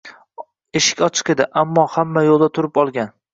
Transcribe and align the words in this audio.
Eshik 0.79 1.03
ochiq 1.07 1.29
edi, 1.33 1.47
ammo 1.63 1.85
hamma 1.97 2.25
yo’lda 2.29 2.49
turib 2.57 2.81
olgan. 2.87 3.15